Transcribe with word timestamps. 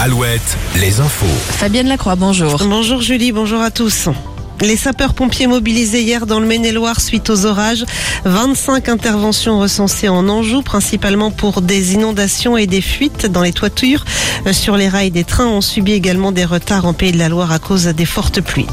Alouette, 0.00 0.56
les 0.76 1.00
infos. 1.00 1.26
Fabienne 1.26 1.88
Lacroix, 1.88 2.14
bonjour. 2.14 2.56
Bonjour 2.64 3.02
Julie, 3.02 3.32
bonjour 3.32 3.60
à 3.60 3.72
tous. 3.72 4.08
Les 4.60 4.76
sapeurs-pompiers 4.76 5.48
mobilisés 5.48 6.02
hier 6.02 6.24
dans 6.24 6.38
le 6.38 6.46
Maine-et-Loire 6.46 7.00
suite 7.00 7.30
aux 7.30 7.46
orages. 7.46 7.84
25 8.24 8.88
interventions 8.88 9.58
recensées 9.58 10.08
en 10.08 10.28
Anjou, 10.28 10.62
principalement 10.62 11.32
pour 11.32 11.62
des 11.62 11.94
inondations 11.94 12.56
et 12.56 12.68
des 12.68 12.80
fuites 12.80 13.26
dans 13.26 13.42
les 13.42 13.52
toitures. 13.52 14.04
Euh, 14.46 14.52
Sur 14.52 14.76
les 14.76 14.88
rails 14.88 15.10
des 15.10 15.24
trains 15.24 15.48
ont 15.48 15.60
subi 15.60 15.92
également 15.92 16.30
des 16.30 16.44
retards 16.44 16.86
en 16.86 16.92
Pays 16.92 17.10
de 17.10 17.18
la 17.18 17.28
Loire 17.28 17.50
à 17.50 17.58
cause 17.58 17.86
des 17.86 18.06
fortes 18.06 18.40
pluies. 18.40 18.66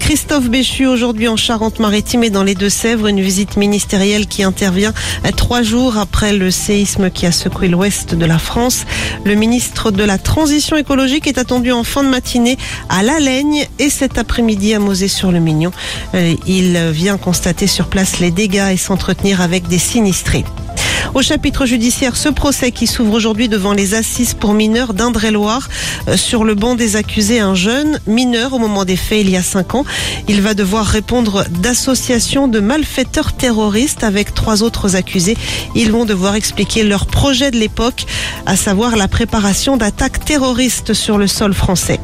Christophe 0.00 0.48
Béchu 0.48 0.86
aujourd'hui 0.86 1.28
en 1.28 1.36
Charente-Maritime 1.36 2.24
et 2.24 2.30
dans 2.30 2.42
les 2.42 2.54
Deux-Sèvres, 2.54 3.06
une 3.06 3.20
visite 3.20 3.56
ministérielle 3.56 4.26
qui 4.26 4.42
intervient 4.42 4.92
trois 5.36 5.62
jours 5.62 5.98
après 5.98 6.32
le 6.32 6.50
séisme 6.50 7.10
qui 7.10 7.26
a 7.26 7.32
secoué 7.32 7.68
l'ouest 7.68 8.14
de 8.14 8.24
la 8.24 8.38
France. 8.38 8.84
Le 9.24 9.34
ministre 9.34 9.90
de 9.90 10.02
la 10.04 10.18
Transition 10.18 10.76
écologique 10.76 11.26
est 11.26 11.38
attendu 11.38 11.72
en 11.72 11.84
fin 11.84 12.02
de 12.04 12.08
matinée 12.08 12.56
à 12.88 13.02
La 13.02 13.20
Laigne 13.20 13.66
et 13.78 13.90
cet 13.90 14.18
après-midi 14.18 14.74
à 14.74 14.78
Mosée-sur-le-Mignon. 14.78 15.72
Euh, 16.14 16.34
Il 16.46 16.78
vient 16.90 17.18
constater 17.18 17.66
sur 17.66 17.88
place 17.88 18.18
les 18.18 18.30
dégâts 18.30 18.70
et 18.72 18.76
s'entretenir 18.76 19.40
avec 19.40 19.68
des 19.68 19.78
sinistrés. 19.78 20.44
Au 21.14 21.20
chapitre 21.20 21.66
judiciaire, 21.66 22.16
ce 22.16 22.30
procès 22.30 22.72
qui 22.72 22.86
s'ouvre 22.86 23.12
aujourd'hui 23.12 23.48
devant 23.48 23.74
les 23.74 23.92
assises 23.92 24.32
pour 24.32 24.54
mineurs 24.54 24.94
d'Indre-et-Loire. 24.94 25.68
Euh, 26.08 26.16
Sur 26.16 26.42
le 26.42 26.54
banc 26.54 26.74
des 26.74 26.96
accusés, 26.96 27.38
un 27.38 27.54
jeune 27.54 28.00
mineur 28.06 28.54
au 28.54 28.58
moment 28.58 28.86
des 28.86 28.96
faits 28.96 29.20
il 29.20 29.28
y 29.28 29.36
a 29.36 29.42
cinq 29.42 29.74
ans. 29.74 29.84
Il 30.26 30.40
va 30.40 30.54
devoir 30.54 30.86
répondre 30.86 31.44
d'association 31.50 32.48
de 32.48 32.60
malfaiteurs 32.60 33.34
terroristes 33.34 34.04
avec 34.04 34.32
trois 34.32 34.62
autres 34.62 34.96
accusés. 34.96 35.36
Ils 35.74 35.92
vont 35.92 36.06
devoir 36.06 36.34
expliquer 36.34 36.82
leur 36.82 37.04
projet 37.04 37.50
de 37.50 37.58
l'époque, 37.58 38.06
à 38.46 38.56
savoir 38.56 38.96
la 38.96 39.06
préparation 39.06 39.76
d'attaques 39.76 40.24
terroristes 40.24 40.94
sur 40.94 41.18
le 41.18 41.26
sol 41.26 41.52
français. 41.52 42.00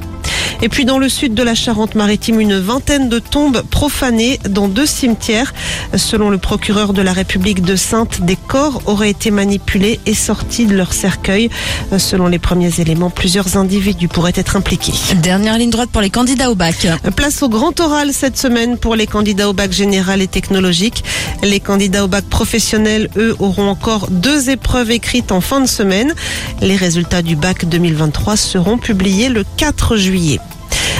Et 0.61 0.69
puis 0.69 0.85
dans 0.85 0.99
le 0.99 1.09
sud 1.09 1.35
de 1.35 1.43
la 1.43 1.55
Charente-Maritime, 1.55 2.41
une 2.41 2.59
vingtaine 2.59 3.09
de 3.09 3.21
tombes 3.21 3.63
profanées 3.63 4.41
dans 4.49 4.67
deux 4.67 4.87
cimetières. 4.87 5.55
Selon 5.97 6.31
le 6.31 6.39
procureur 6.39 6.93
de 6.93 7.01
la 7.01 7.13
République 7.13 7.63
de 7.63 7.77
Sainte, 7.77 8.23
des 8.23 8.37
corps 8.37 8.83
auraient 8.87 9.11
été 9.11 9.31
manipulés 9.31 10.01
et 10.07 10.15
sortis 10.15 10.67
de 10.67 10.75
leur 10.75 10.93
cercueil. 10.93 11.49
Selon 11.97 12.27
les 12.27 12.41
premiers 12.41 12.81
éléments, 12.81 13.11
plusieurs 13.11 13.57
individus 13.57 14.09
pourraient 14.09 14.33
être 14.35 14.57
impliqués. 14.57 14.93
Dernière 15.23 15.59
ligne 15.59 15.71
droite 15.71 15.91
pour 15.91 16.01
les 16.01 16.11
candidats 16.11 16.51
au 16.51 16.57
bac. 16.57 16.89
Place 17.15 17.43
au 17.43 17.49
grand 17.49 17.79
oral 17.81 18.13
cette 18.13 18.37
semaine 18.37 18.79
pour 18.79 18.97
les 18.97 19.07
candidats 19.07 19.49
au 19.49 19.53
bac 19.53 19.73
général 19.73 20.23
et 20.23 20.27
technologique. 20.27 21.05
Les 21.43 21.61
candidats 21.61 22.05
au 22.05 22.09
bac 22.09 22.25
professionnel, 22.25 23.09
eux, 23.17 23.37
auront 23.39 23.69
encore 23.69 24.09
deux 24.11 24.51
épreuves 24.51 24.91
écrites 24.91 25.31
en 25.31 25.41
fin 25.41 25.61
de 25.61 25.67
semaine. 25.67 26.13
Les 26.61 26.77
résultats 26.77 27.23
du 27.23 27.37
bac 27.37 27.65
2023 27.65 28.37
seront 28.37 28.79
publiés 28.79 29.29
le 29.29 29.45
4 29.57 29.97
juillet. 29.97 30.41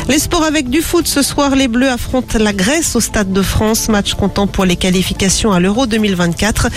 Les 0.09 0.19
sports 0.19 0.45
avec 0.45 0.71
du 0.71 0.81
foot. 0.81 1.07
Ce 1.07 1.21
soir, 1.21 1.55
les 1.55 1.69
Bleus 1.69 1.91
affrontent 1.91 2.39
la 2.39 2.55
Grèce 2.55 2.97
au 2.97 3.01
Stade 3.01 3.31
de 3.31 3.43
France. 3.43 3.91
Match 3.91 4.15
comptant 4.15 4.47
pour 4.47 4.65
les 4.65 4.77
qualifications 4.77 5.53
à 5.53 5.61
l'Euro 5.61 5.87
2024. 5.87 6.69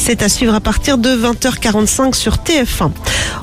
C'est 0.00 0.24
à 0.24 0.28
suivre 0.28 0.56
à 0.56 0.60
partir 0.60 0.98
de 0.98 1.10
20h45 1.10 2.14
sur 2.14 2.38
TF1. 2.38 2.90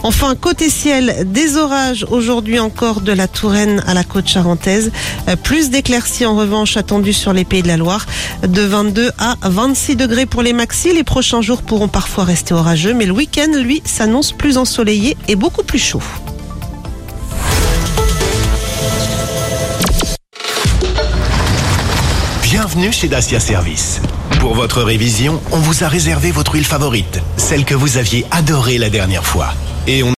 Enfin, 0.03 0.35
côté 0.35 0.69
ciel, 0.69 1.31
des 1.31 1.55
orages 1.55 2.05
aujourd'hui 2.09 2.59
encore 2.59 2.99
de 2.99 3.13
la 3.13 3.29
Touraine 3.29 3.81
à 3.87 3.93
la 3.93 4.03
côte 4.03 4.27
charentaise. 4.27 4.91
Euh, 5.29 5.37
Plus 5.37 5.69
d'éclaircies 5.69 6.25
en 6.25 6.35
revanche 6.35 6.75
attendues 6.75 7.13
sur 7.13 7.31
les 7.31 7.45
pays 7.45 7.63
de 7.63 7.69
la 7.69 7.77
Loire. 7.77 8.05
De 8.45 8.63
22 8.63 9.11
à 9.17 9.37
26 9.43 9.95
degrés 9.95 10.25
pour 10.25 10.41
les 10.41 10.51
maxis. 10.51 10.93
Les 10.93 11.05
prochains 11.05 11.41
jours 11.41 11.61
pourront 11.61 11.87
parfois 11.87 12.25
rester 12.25 12.53
orageux, 12.53 12.93
mais 12.93 13.05
le 13.05 13.13
week-end, 13.13 13.51
lui, 13.55 13.81
s'annonce 13.85 14.33
plus 14.33 14.57
ensoleillé 14.57 15.15
et 15.29 15.37
beaucoup 15.37 15.63
plus 15.63 15.79
chaud. 15.79 16.01
Bienvenue 22.49 22.93
chez 22.93 23.09
Dacia 23.09 23.41
Service. 23.41 23.99
Pour 24.39 24.55
votre 24.55 24.81
révision, 24.81 25.41
on 25.51 25.57
vous 25.57 25.83
a 25.83 25.89
réservé 25.89 26.31
votre 26.31 26.55
huile 26.55 26.63
favorite, 26.65 27.21
celle 27.35 27.65
que 27.65 27.75
vous 27.75 27.97
aviez 27.97 28.25
adorée 28.31 28.77
la 28.77 28.89
dernière 28.89 29.25
fois. 29.25 29.49
Et 29.85 30.01
on 30.01 30.13